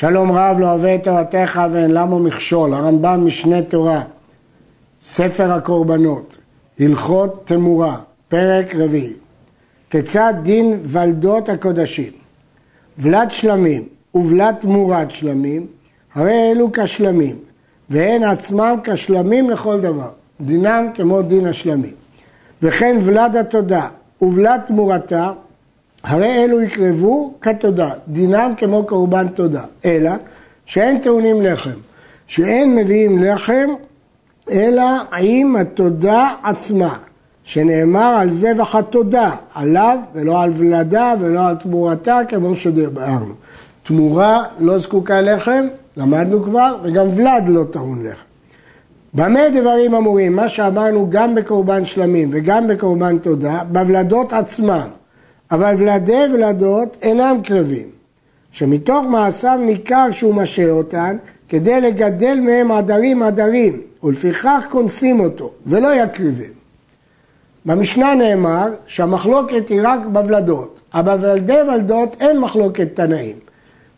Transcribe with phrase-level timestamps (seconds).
[0.00, 4.02] שלום רב לא אוהב את תורתך ואין למו מכשול, הרמב"ם משנה תורה,
[5.04, 6.38] ספר הקורבנות,
[6.80, 7.96] הלכות תמורה,
[8.28, 9.12] פרק רביעי.
[9.90, 12.12] כיצד דין ולדות הקודשים?
[12.98, 13.84] ולד שלמים
[14.14, 15.66] ובלד תמורת שלמים,
[16.14, 17.36] הרי אלו כשלמים,
[17.90, 20.10] והן עצמם כשלמים לכל דבר,
[20.40, 21.94] דינם כמו דין השלמים.
[22.62, 23.88] וכן ולד התודה
[24.20, 25.30] ובלד תמורתה,
[26.04, 30.10] הרי אלו יקרבו כתודה, דינם כמו קורבן תודה, אלא
[30.66, 31.78] שאין טעונים לחם,
[32.26, 33.68] שאין מביאים לחם
[34.50, 34.84] אלא
[35.18, 36.96] עם התודה עצמה,
[37.44, 43.34] שנאמר על זבח התודה, עליו ולא על ולדה ולא על תמורתה כמו שדיברנו.
[43.82, 48.22] תמורה לא זקוקה לחם, למדנו כבר, וגם ולד לא טעון לחם.
[49.14, 50.36] במה דברים אמורים?
[50.36, 54.88] מה שאמרנו גם בקורבן שלמים וגם בקורבן תודה, בוולדות עצמם.
[55.50, 57.86] אבל ולדי ולדות אינם קרבים,
[58.52, 61.16] שמתוך מעשיו ניכר שהוא משה אותן
[61.48, 66.52] כדי לגדל מהם עדרים עדרים, ולפיכך כונסים אותו, ולא יקריבים.
[67.66, 73.36] במשנה נאמר שהמחלוקת היא רק בוולדות, אבל בוולדי ולדות אין מחלוקת תנאים.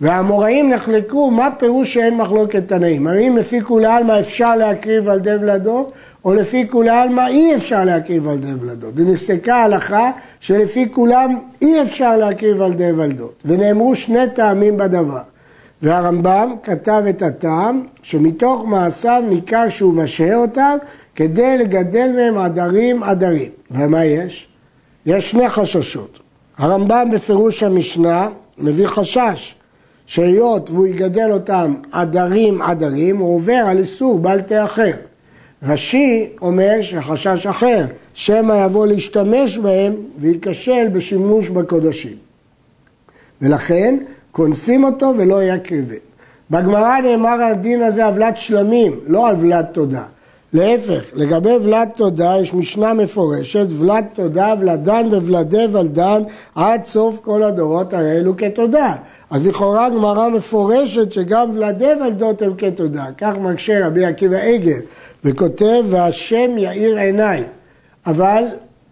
[0.00, 3.06] והאמוראים נחלקו מה פירוש שאין מחלוקת תנאים.
[3.06, 5.92] האם לפי כולי עלמא אפשר להקריב על די ולדות,
[6.24, 8.92] או לפי כולי עלמא אי אפשר להקריב על די ולדות.
[8.96, 13.34] ונפסקה ההלכה שלפי כולם אי אפשר להקריב על די ולדות.
[13.44, 15.22] ונאמרו שני טעמים בדבר.
[15.82, 20.76] והרמב"ם כתב את הטעם שמתוך מעשיו ניכר שהוא משהה אותם
[21.14, 23.50] כדי לגדל מהם עדרים עדרים.
[23.70, 24.48] ומה יש?
[25.06, 26.18] יש שני חששות.
[26.58, 28.28] הרמב"ם בפירוש המשנה
[28.58, 29.54] מביא חשש
[30.06, 34.92] שהיות והוא יגדל אותם עדרים עדרים, הוא עובר על איסור בל תאחר.
[35.66, 42.16] רש"י אומר שחשש אחר, שמא יבוא להשתמש בהם וייכשל בשימוש בקודשים.
[43.42, 43.96] ולכן
[44.32, 45.94] כונסים אותו ולא יקריבם.
[46.50, 50.02] בגמרא נאמר הדין הזה עוולת שלמים, לא עוולת תודה.
[50.52, 56.22] להפך, לגבי ולד תודה יש משנה מפורשת, ולד תודה, ולדן וולדי ולדן
[56.54, 58.94] עד סוף כל הדורות האלו כתודה.
[59.30, 63.04] אז לכאורה גמרא מפורשת שגם ולדי ולדות הם כתודה.
[63.18, 64.80] כך מקשה רבי עקיבא עגל
[65.24, 67.44] וכותב והשם יאיר עיניי.
[68.06, 68.44] אבל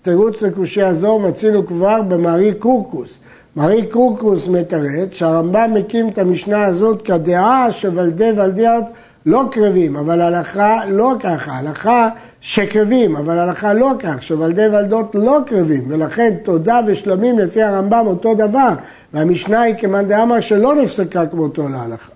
[0.02, 3.18] תירוץ לקושי הזו מצינו כבר במארי קורקוס.
[3.56, 8.84] מארי קורקוס מתרץ שהרמב"ם מקים את המשנה הזאת כדעה שוולדי ולדיות
[9.26, 12.08] לא קרבים, אבל הלכה לא ככה, הלכה
[12.40, 18.34] שקרבים, אבל הלכה לא כך, שוולדי ולדות לא קרבים, ולכן תודה ושלמים לפי הרמב"ם אותו
[18.34, 18.69] דבר,
[19.12, 22.12] והמשנה היא כמאן דאמר שלא נפסקה כמותו להלכה.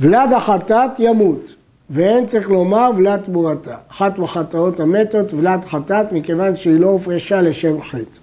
[0.00, 1.54] ולד החטאת ימות,
[1.90, 3.74] ואין צריך לומר ולד תמורתה.
[3.90, 8.18] אחת מחטאות המתות ולד חטאת מכיוון שהיא לא הופרשה לשם חטא.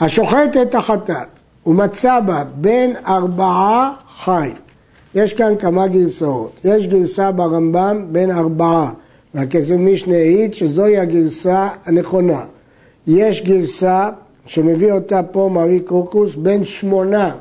[0.00, 1.28] השוחט את החטאת
[1.66, 3.92] ומצא בה בין ארבעה
[4.24, 4.50] חי.
[5.14, 6.60] יש כאן כמה גרסאות.
[6.64, 8.92] יש גרסה ברמב"ם בין ארבעה,
[9.34, 12.44] והכסף משנה העיד שזוהי הגרסה הנכונה.
[13.06, 14.10] יש גרסה
[14.46, 17.34] שמביא אותה פה מרי קרוקוס בין שמונה,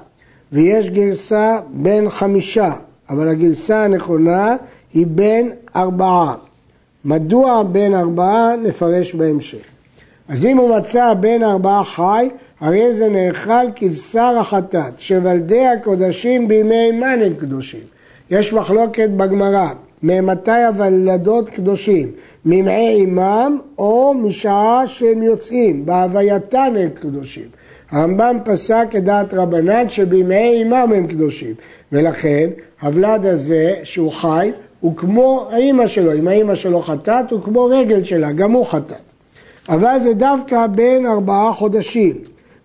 [0.51, 2.71] ויש גרסה בין חמישה,
[3.09, 4.55] אבל הגרסה הנכונה
[4.93, 6.35] היא בין ארבעה.
[7.05, 9.65] מדוע בין ארבעה נפרש בהמשך.
[10.29, 12.29] אז אם הוא מצא בין ארבעה חי,
[12.59, 17.79] הרי זה נאכל כבשר החטאת, שוולדי הקודשים בימי מן קדושים.
[18.31, 19.69] יש מחלוקת בגמרא,
[20.03, 22.11] ממתי הוולדות קדושים?
[22.45, 27.47] ממעי אימם או משעה שהם יוצאים, בהווייתן הם קדושים.
[27.91, 31.53] הרמב"ם פסק כדעת רבנן שבימי אימם הם קדושים,
[31.91, 32.49] ולכן
[32.81, 34.51] הוולד הזה שהוא חי
[34.81, 39.01] הוא כמו האימא שלו, אם האימא שלו חטאת הוא כמו רגל שלה, גם הוא חטאת.
[39.69, 42.15] אבל זה דווקא בין ארבעה חודשים.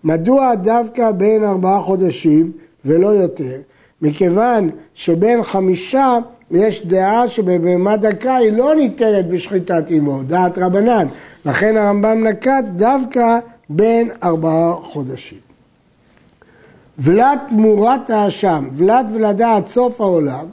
[0.05, 2.53] מדוע דווקא בין ארבעה חודשים
[2.85, 3.57] ולא יותר?
[4.03, 6.19] מכיוון שבין חמישה
[6.51, 11.07] יש דעה שבבהמה דקה היא לא ניתנת בשחיטת אמו, דעת רבנן.
[11.47, 13.39] לכן הרמב"ם נקט דווקא
[13.69, 15.39] בין ארבעה חודשים.
[16.99, 20.47] ולד תמורת האשם, ולד ולדה עד סוף העולם,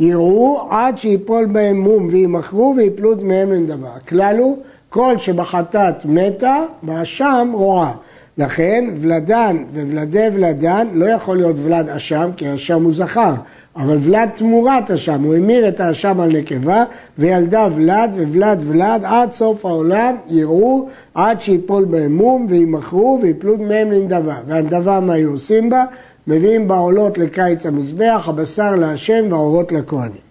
[0.00, 3.88] יראו עד שיפול בהם מום וימכרו ויפלו דמיהם לנדבר.
[3.96, 4.58] הכלל הוא
[4.88, 7.92] כל שבחטאת מתה, באשם רועה.
[8.38, 13.32] לכן ולדן וולדי ולדן לא יכול להיות ולד אשם, כי אשם הוא זכר,
[13.76, 16.84] אבל ולד תמורת אשם, הוא המיר את האשם על נקבה,
[17.18, 23.92] וילדה ולד וולד ולד עד סוף העולם יראו עד שיפול בהם מום וימכרו ויפלו מהם
[23.92, 24.34] לנדבה.
[24.46, 25.84] והנדבה מה היו עושים בה?
[26.30, 30.30] מביאים בעולות לקיץ המזבח, הבשר להשם והאורות לכהנים.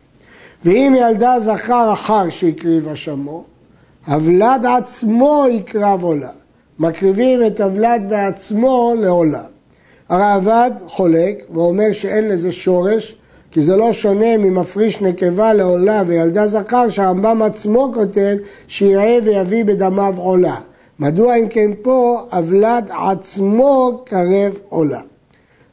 [0.66, 3.44] ואם ילדה זכר אחר שהקריב אשמו,
[4.08, 6.30] הוולד עצמו יקרב עולה.
[6.80, 9.44] מקריבים את הוולד בעצמו לעולה.
[10.10, 13.16] הראב"ד חולק ואומר שאין לזה שורש,
[13.52, 18.38] כי זה לא שונה ממפריש נקבה לעולה וילדה זכר, שהרמב"ם עצמו כותב
[18.68, 20.56] שיראה ויביא בדמיו עולה.
[21.00, 25.02] מדוע אם כן פה אבלת עצמו קרב עולה?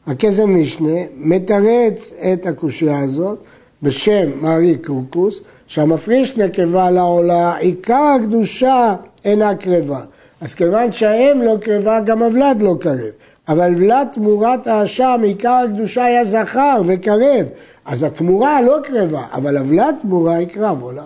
[0.07, 3.37] הכסף משנה מתרץ את הקושייה הזאת
[3.83, 8.95] בשם מארי קורקוס, שהמפריש נקבה לעולה, עיקר הקדושה
[9.25, 10.01] אינה קרבה.
[10.41, 13.11] אז כיוון שהאם לא קרבה, גם הוולד לא קרב.
[13.47, 17.45] אבל ולד תמורת האשם, עיקר הקדושה היה זכר וקרב.
[17.85, 21.05] אז התמורה לא קרבה, אבל הוולד תמורה היא קרב עולה.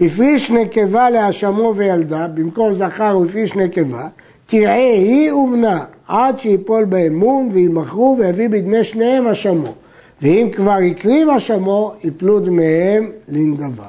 [0.00, 4.08] הפריש נקבה להאשמו וילדה, במקום זכר הוא הפריש נקבה,
[4.46, 9.74] תראה היא ובנה, עד שיפול בהם מום וימכרו ויביא בדמי שניהם אשמו.
[10.22, 13.88] ואם כבר הקריב אשמו, יפלו דמיהם לנדבה.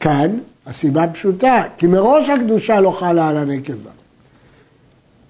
[0.00, 3.90] כאן הסיבה פשוטה, כי מראש הקדושה לא חלה על הנקבה.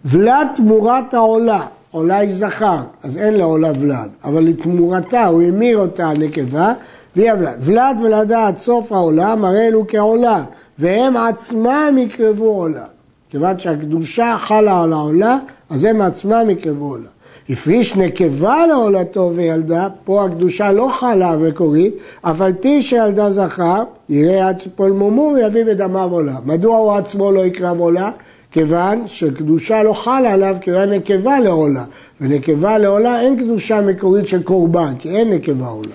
[0.04, 6.08] ולד תמורת העולה, עולה היא זכר, אז אין לעולה ולד, אבל לתמורתה הוא המיר אותה
[6.10, 6.72] על נקבה
[7.16, 7.56] והיא הוולד.
[7.60, 10.44] ולד ולדה עד סוף העולה מראה אלו כעולה,
[10.78, 12.84] והם עצמם יקרבו עולה.
[13.30, 15.38] כיוון שהקדושה חלה על העולה,
[15.70, 17.08] אז הם עצמם יקרבו עולה.
[17.50, 24.48] הפריש נקבה לעולתו וילדה, פה הקדושה לא חלה המקורית, אף על פי שילדה זכר, יראה
[24.48, 26.36] עד שפול מומו ויביא בדמיו עולה.
[26.44, 28.10] מדוע הוא עצמו לא יקרב עולה?
[28.50, 31.84] כיוון שקדושה לא חלה עליו כי הוא היה נקבה לעולה,
[32.20, 35.94] ונקבה לעולה אין קדושה מקורית של קורבן, כי אין נקבה עולה.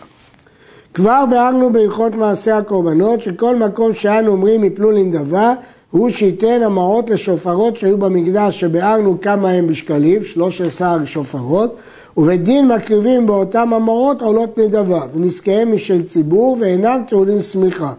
[0.94, 5.54] כבר ביארנו בהלכות מעשה הקורבנות שכל מקום שאנו אומרים יפלו לנדבה
[5.92, 11.76] הוא שייתן המעות לשופרות שהיו במקדש שביארנו כמה הם בשקלים, 13 שופרות
[12.18, 17.94] ובדין מקריבים באותם המעות עולות נדבה ונזקיהם משל ציבור ואינם טעונים שמיכה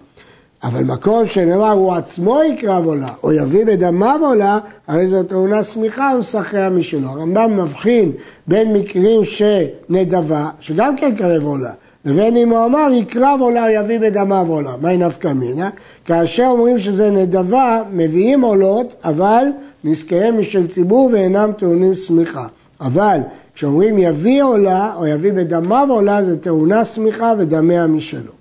[0.62, 6.12] אבל מקום שנאמר הוא עצמו יקרב עולה, או יביא בדמיו עולה, הרי זו טעונה שמיכה
[6.16, 7.08] ומסחריה משלו.
[7.08, 8.12] הרמב"ם מבחין
[8.46, 11.70] בין מקרים שנדבה, שגם כן קרב עולה,
[12.04, 14.72] לבין אם הוא אמר יקרב עולה, יביא בדמיו עולה.
[14.80, 15.70] מהי נפקא מינה?
[16.04, 19.44] כאשר אומרים שזה נדבה, מביאים עולות, אבל
[19.84, 22.46] נזקיהם משל ציבור ואינם טעונים שמיכה.
[22.80, 23.18] אבל
[23.54, 28.32] כשאומרים יביא עולה, או יביא בדמיו עולה, זה טעונה שמיכה ודמיה משלו.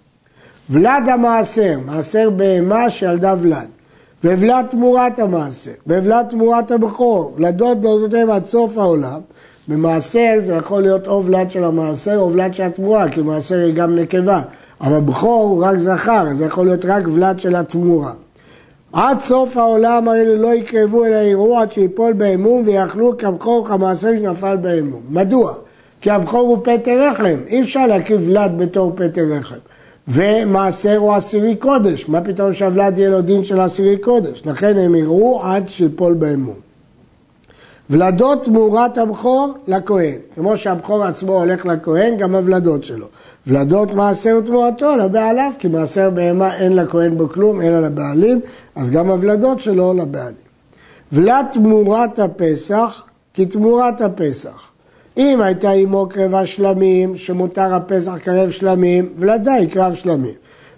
[0.69, 3.67] ולד המעשר, מעשר בהמה שילדה ולד,
[4.23, 9.19] וולד תמורת המעשר, וולד תמורת הבכור, ולדות דודותיהם עד סוף העולם.
[9.67, 13.73] במעשר זה יכול להיות או ולד של המעשר או ולד של התמורה, כי מעשר היא
[13.73, 14.41] גם נקבה,
[14.81, 18.11] אבל בכור הוא רק זכר, אז זה יכול להיות רק ולד של התמורה.
[18.93, 24.55] עד סוף העולם האלו לא יקרבו אל האירוע עד שיפול באמון ויאכלו כבכור כמעשר שנפל
[24.55, 25.01] באמון.
[25.09, 25.53] מדוע?
[26.01, 29.55] כי הבכור הוא פטר רחם, אי אפשר להקריב ולד בתור פטר רחם.
[30.07, 34.41] ומעשר הוא עשירי קודש, מה פתאום שהוולד יהיה לו דין של עשירי קודש?
[34.45, 36.70] לכן הם יראו עד שיפול באמון.
[37.91, 43.05] ולדות תמורת הבכור לכהן, כמו שהבכור עצמו הולך לכהן, גם הוולדות שלו.
[43.47, 48.39] ולדות מעשר תמורתו לבעליו, כי מעשר בהמה אין לכהן בו כלום, אלא לבעלים,
[48.75, 50.35] אז גם הוולדות שלו לבעלים.
[51.11, 53.03] ולד תמורת הפסח,
[53.33, 54.61] כתמורת הפסח.
[55.17, 60.33] אם הייתה עמו קרבה שלמים, שמותר הפסח קרב שלמים, ולדי קרב שלמים.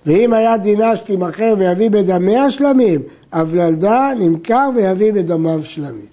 [0.06, 3.02] ואם היה דינה שתימכר ויביא בדמיה שלמים,
[3.34, 6.13] הוולדה נמכר ויביא בדמיו שלמים.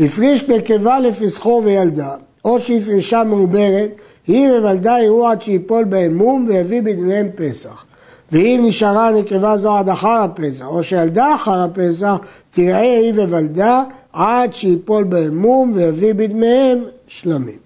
[0.00, 2.14] הפריש בקיבה לפסחו וילדה,
[2.44, 3.90] או שהפרישה מעוברת,
[4.26, 7.84] היא וולדה יראו עד שיפול בהם מום ויביא בדמיהם פסח.
[8.32, 12.16] ואם נשארה נקבה זו עד אחר הפסח, או שילדה אחר הפסח,
[12.50, 13.82] תראה היא וולדה
[14.12, 17.58] עד שיפול בהם מום ויביא בדמיהם שלמים.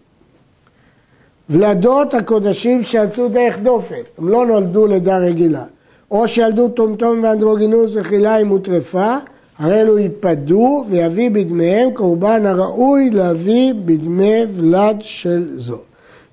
[1.50, 5.64] ולדות הקודשים שיצאו דרך דופן, הם לא נולדו לידה רגילה,
[6.10, 9.16] או שילדו טומטום ואנדרוגינוס וכליים וטרפה,
[9.58, 15.78] הרי אלו ייפדו ויביא בדמיהם קורבן הראוי להביא בדמי ולד של זו.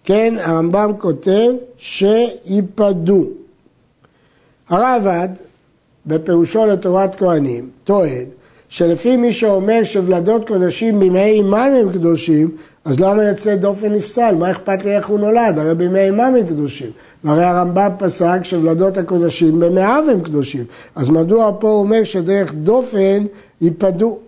[0.03, 3.25] כן, הרמב"ם כותב שייפדו.
[4.69, 5.29] הרעב"ד,
[6.05, 8.25] בפירושו לתורת כהנים, טוען
[8.69, 12.49] שלפי מי שאומר שוולדות קודשים בימי אימם הם קדושים,
[12.85, 14.35] אז למה יוצא דופן נפסל?
[14.35, 15.59] מה אכפת לי איך הוא נולד?
[15.59, 16.89] הרי בימי אימם הם קדושים.
[17.23, 20.63] והרי הרמב"ם פסק שוולדות הקודשים במאיו הם קדושים.
[20.95, 23.25] אז מדוע פה הוא אומר שדרך דופן
[23.61, 24.19] ייפדו?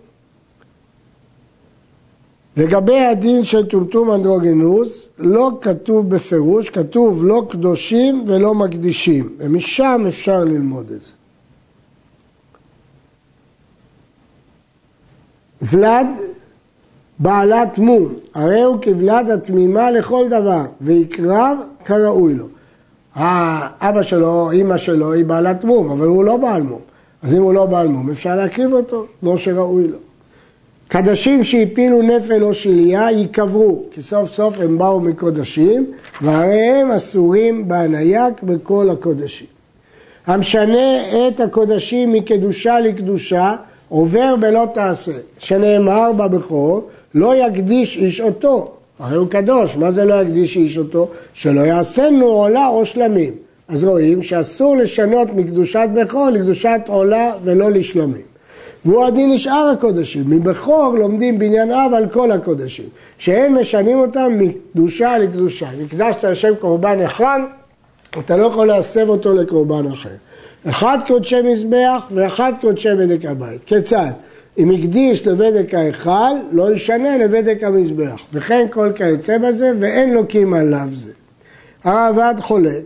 [2.56, 10.44] לגבי הדין של טומטום אנדרוגנוס, לא כתוב בפירוש, כתוב לא קדושים ולא מקדישים, ומשם אפשר
[10.44, 11.17] ללמוד את זה.
[15.62, 16.06] ולד
[17.18, 22.46] בעלת מום, הרי הוא כבלד התמימה לכל דבר, ויקרב כראוי לו.
[23.14, 26.80] האבא שלו, אימא שלו, היא בעלת מום, אבל הוא לא בעל מום.
[27.22, 29.98] אז אם הוא לא בעל מום, אפשר להקריב אותו כמו שראוי לו.
[30.88, 35.86] קדשים שהפילו נפל או שליה ייקברו, כי סוף סוף הם באו מקודשים,
[36.20, 39.46] והרי הם אסורים בהנייק בכל הקודשים.
[40.26, 43.56] המשנה את הקודשים מקדושה לקדושה,
[43.88, 50.22] עובר בלא תעשה, שנאמר בבכור, לא יקדיש איש אותו, הרי הוא קדוש, מה זה לא
[50.22, 51.08] יקדיש איש אותו?
[51.32, 53.32] שלא יעשנו עולה או שלמים.
[53.68, 58.22] אז רואים שאסור לשנות מקדושת בכור לקדושת עולה ולא לשלמים.
[58.84, 60.24] והוא הדין לשאר הקודשים.
[60.26, 62.84] מבכור לומדים בניין אב על כל הקודשים,
[63.18, 65.68] שאין משנים אותם מקדושה לקדושה.
[65.82, 67.40] נקדשת לשם קורבן אחד,
[68.18, 70.08] אתה לא יכול להסב אותו לקורבן אחר.
[70.66, 73.64] אחד קודשי מזבח ואחד קודשי בדק הבית.
[73.64, 74.10] כיצד?
[74.58, 78.20] אם הקדיש לבדק ההיכל, לא ישנה לבדק המזבח.
[78.32, 81.12] וכן כל כיוצא בזה, ואין לוקים עליו זה.
[81.84, 82.84] הרעב"ד חולק,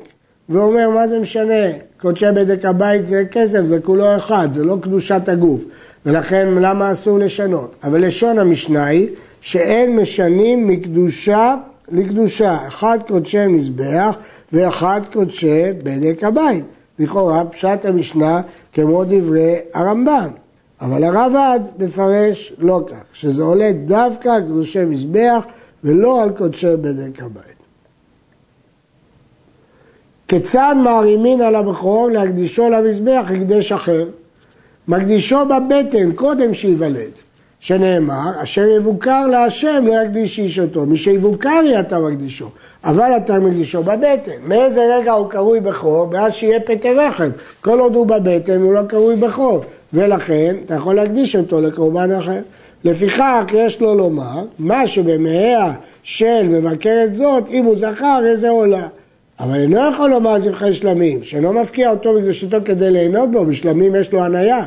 [0.48, 1.64] ואומר, מה זה משנה?
[2.00, 5.64] קודשי בדק הבית זה כסף, זה כולו אחד, זה לא קדושת הגוף.
[6.06, 7.74] ולכן למה אסור לשנות?
[7.84, 9.08] אבל לשון המשנה היא
[9.40, 11.54] שאין משנים מקדושה
[11.92, 14.16] לקדושה, אחד קודשי מזבח
[14.52, 16.64] ואחד קודשי בדק הבית.
[16.98, 20.28] לכאורה פשט המשנה כמו דברי הרמב"ם.
[20.80, 25.44] אבל הרב"ד מפרש לא כך, שזה עולה דווקא על קדושי מזבח
[25.84, 27.52] ולא על קודשי בדק הבית.
[30.28, 34.08] כיצד מערימין על הבכור להקדישו למזבח הקדש אחר?
[34.88, 37.12] מקדישו בבטן קודם שייוולד,
[37.62, 42.46] שנאמר, אשר יבוקר להשם לא יקדיש איש אותו, מי שיבוקר אתה מקדישו,
[42.84, 44.32] אבל אתה מקדישו בבטן.
[44.46, 46.08] מאיזה רגע הוא קרוי בכור?
[46.10, 47.28] ואז שיהיה פטר רחם.
[47.60, 49.60] כל עוד הוא בבטן הוא לא קרוי בכור.
[49.92, 52.40] ולכן אתה יכול להקדיש אותו לקורבן אחר.
[52.84, 58.86] לפיכך יש לו לומר, מה שבמאה של מבקרת זאת, אם הוא זכר איזה עולה.
[59.40, 64.12] אבל אינו יכול לומר זבחי שלמים, שאינו מפקיע אותו בקדושתו כדי ליהנות בו, בשלמים יש
[64.12, 64.64] לו הניה.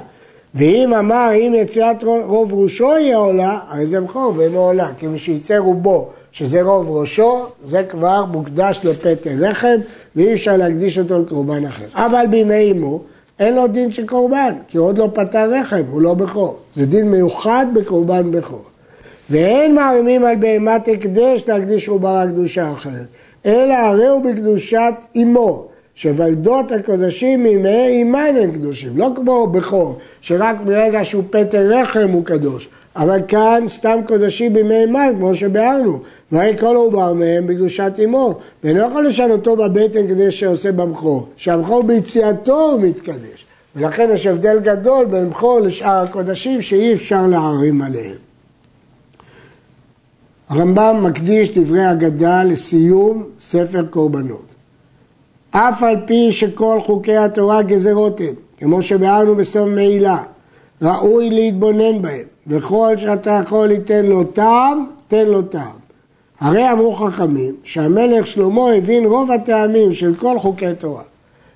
[0.55, 5.17] ואם אמר אם יציאת רוב ראשו יהיה עולה, הרי זה בכור ואינו עולה, כי מי
[5.17, 9.75] שיצא רובו, שזה רוב ראשו, זה כבר מוקדש לפטר לחם,
[10.15, 11.85] ואי אפשר להקדיש אותו לקורבן אחר.
[11.93, 13.01] אבל בימי אימו,
[13.39, 16.57] אין לו דין של קורבן, כי הוא עוד לא פתר רחם, הוא לא בכור.
[16.75, 18.63] זה דין מיוחד בקורבן בכור.
[19.29, 23.05] ואין מערימים על בהמת הקדש להקדיש עוברה קדושה אחרת,
[23.45, 30.55] אלא הרי הוא בקדושת אמו, שוולדות הקודשים מימי אימן הם קדושים, לא כמו בכור, שרק
[30.65, 35.99] ברגע שהוא פטר רחם הוא קדוש, אבל כאן סתם קודשים בימי אימן, כמו שביארנו,
[36.31, 42.71] והרי כל עובר מהם בקדושת אמו, ואינו יכול לשנותו בבטן כדי שעושה במחור, שהמחור ביציאתו
[42.71, 43.45] הוא מתקדש.
[43.75, 48.17] ולכן יש הבדל גדול בין בכור לשאר הקודשים שאי אפשר להערים עליהם.
[50.49, 54.54] הרמב"ם מקדיש דברי אגדה לסיום ספר קורבנות.
[55.57, 60.17] אף על פי שכל חוקי התורה גזרות הם, כמו שביארנו בסוף מעילה,
[60.81, 65.85] ראוי להתבונן בהם, וכל שאתה יכול ליתן לו טעם, תן לו טעם.
[66.39, 71.03] הרי אמרו חכמים שהמלך שלמה הבין רוב הטעמים של כל חוקי תורה.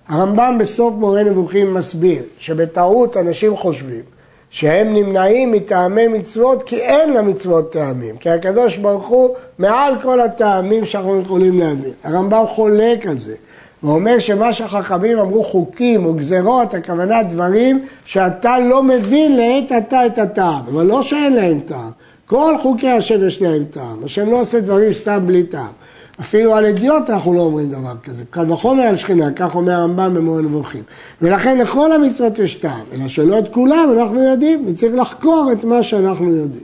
[0.07, 4.01] הרמב"ם בסוף מורה נבוכים מסביר שבטעות אנשים חושבים
[4.49, 10.85] שהם נמנעים מטעמי מצוות כי אין למצוות טעמים, כי הקדוש ברוך הוא מעל כל הטעמים
[10.85, 11.91] שאנחנו יכולים להבין.
[12.03, 13.35] הרמב"ם חולק על זה,
[13.83, 20.17] ואומר שמה שהחכמים אמרו חוקים או גזרות, הכוונה דברים שאתה לא מבין לעת עתה את
[20.17, 21.91] הטעם, אבל לא שאין להם טעם.
[22.25, 25.71] כל חוקי השם יש להם טעם, השם לא עושה דברים סתם בלי טעם.
[26.19, 30.13] אפילו על אדיוט אנחנו לא אומרים דבר כזה, קל וחומר על שכינה, כך אומר הרמב"ם
[30.13, 30.83] במורה נבוכים.
[31.21, 35.83] ולכן לכל המצוות יש טעם, אלא שלא את כולם אנחנו יודעים, וצריך לחקור את מה
[35.83, 36.63] שאנחנו יודעים.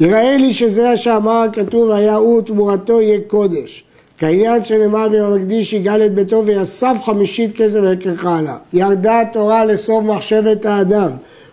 [0.00, 3.84] יראה לי שזה שאמר הכתוב, היה הוא תמורתו יהיה קודש.
[4.22, 8.54] כעניין שנאמר במקדיש יגאל את ביתו ויסף חמישית כסף וכרך עליו.
[8.72, 11.10] ירדה התורה לסוף מחשבת האדם.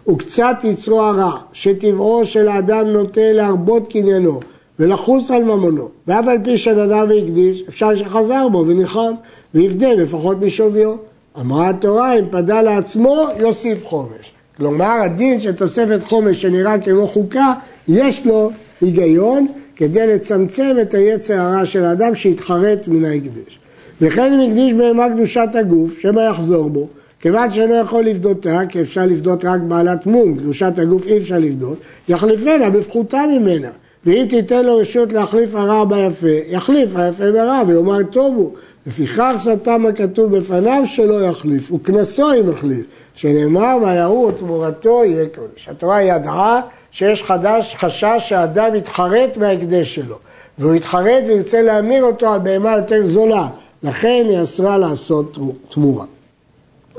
[0.10, 4.40] וקצת יצרו הרע, שטבעו של האדם נוטה להרבות קניינו
[4.80, 9.14] ולחוס על ממונו, ואף על פי שנדע והקדיש, אפשר שחזר בו וניחם,
[9.54, 10.96] ויפדה לפחות משוויו.
[11.40, 14.32] אמרה התורה, אם פדה לעצמו, יוסיף חומש.
[14.58, 17.54] כלומר, הדין של תוספת חומש שנראה כמו חוקה,
[17.88, 18.50] יש לו
[18.82, 19.48] היגיון
[19.80, 23.60] כדי לצמצם את היצר הרע של האדם שהתחרט מן ההקדש.
[24.02, 26.88] וכן אם הקדיש בהמה קדושת הגוף, שמא יחזור בו,
[27.22, 31.78] כיוון שאינו יכול לפדותה, כי אפשר לפדות רק בעלת מום, קדושת הגוף אי אפשר לפדות,
[32.10, 33.68] יחליפנה בפחותה ממנה.
[34.06, 38.54] ואם תיתן לו רשות להחליף הרע ביפה, יחליף היפה ברע ויאמר טוב הוא.
[38.88, 45.70] לפיכך סתם הכתוב בפניו שלא יחליף, וקנסו אם יחליף, שנאמר ויראו תמורתו יהיה קודש.
[45.70, 50.16] התורה ידעה שיש חדש, חשש שהאדם יתחרט מההקדש שלו,
[50.58, 53.48] והוא יתחרט וירצה להמיר אותו על בהמה יותר זולה,
[53.84, 55.38] לכן היא אסרה לעשות
[55.70, 56.06] תמורה.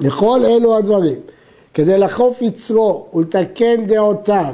[0.01, 1.21] לכל אלו הדברים,
[1.75, 4.53] כדי לחוף יצרו ולתקן דעותיו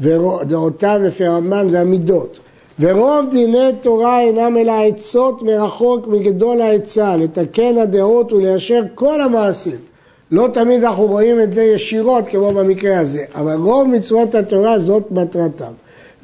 [0.00, 2.38] ודעותיו לפי הרמב"ם זה המידות.
[2.80, 9.89] ורוב דיני תורה אינם אלא עצות מרחוק מגדול העצה, לתקן הדעות וליישר כל המעשים.
[10.32, 15.10] לא תמיד אנחנו רואים את זה ישירות כמו במקרה הזה, אבל רוב מצוות התורה זאת
[15.10, 15.72] מטרתם.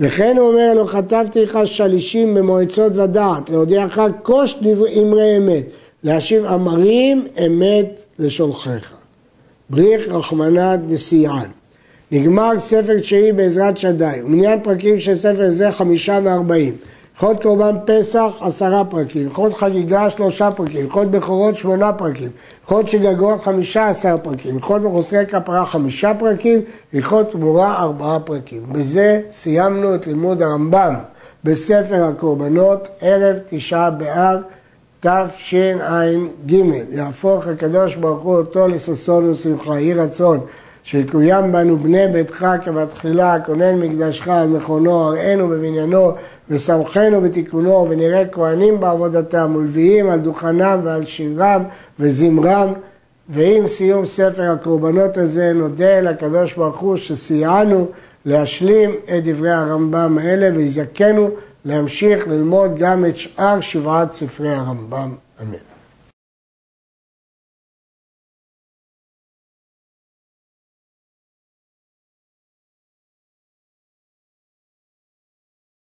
[0.01, 4.59] וכן הוא אומר לו, כתבתי לך שלישים במועצות ודעת, להודיעך כוש
[5.03, 5.65] אמרי אמת,
[6.05, 8.95] להשיב אמרים אמת לשולחיך.
[9.71, 11.49] בריך רחמנא דסיען.
[12.13, 16.73] נגמר ספר תשיעי בעזרת שדי, ומניין פרקים של ספר זה חמישה וארבעים.
[17.21, 22.31] הלכות קורבן פסח עשרה פרקים, הלכות חגיגה שלושה פרקים, הלכות בכורות שמונה פרקים,
[22.63, 26.61] הלכות שגגות חמישה עשר פרקים, הלכות מחוסרי כפרה חמישה פרקים,
[26.95, 28.63] הלכות תמורה ארבעה פרקים.
[28.73, 30.95] בזה סיימנו את לימוד הרמב"ם
[31.45, 34.39] בספר הקורבנות, ערב תשעה באב
[35.01, 36.55] תשע"ג.
[36.91, 40.41] יהפוך הקדוש ברוך הוא אותו לששון ושמחה, יהי רצון.
[40.87, 46.13] שיקוים בנו בני ביתך כבתחילה, כונן מקדשך על מכונו, הראינו בבניינו,
[46.51, 51.63] ושמחנו בתיקונו, ונראה כהנים בעבודתם, ולוויים על דוכנם ועל שירם
[52.01, 52.73] וזמרם.
[53.29, 57.87] ועם סיום ספר הקורבנות הזה נודה לקדוש ברוך הוא שסייענו
[58.25, 61.31] להשלים את דברי הרמב"ם האלה ויזכנו
[61.65, 65.15] להמשיך ללמוד גם את שאר שבעת ספרי הרמב"ם.
[65.43, 65.76] אמן.